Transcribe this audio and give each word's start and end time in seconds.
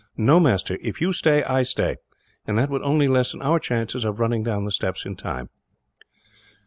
No, 0.17 0.39
master, 0.39 0.79
if 0.81 0.99
you 0.99 1.13
stay, 1.13 1.43
I 1.43 1.61
stay; 1.61 1.97
and 2.47 2.57
that 2.57 2.71
would 2.71 2.81
only 2.81 3.07
lessen 3.07 3.39
our 3.43 3.59
chances 3.59 4.03
of 4.03 4.19
running 4.19 4.41
down 4.41 4.65
the 4.65 4.71
steps 4.71 5.05
in 5.05 5.15
time." 5.15 5.49